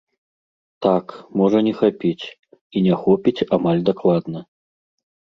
[0.85, 1.05] Так,
[1.41, 2.25] можа не хапіць
[2.79, 4.39] і не хопіць амаль дакладна.